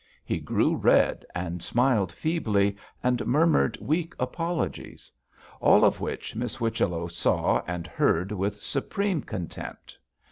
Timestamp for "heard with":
7.85-8.63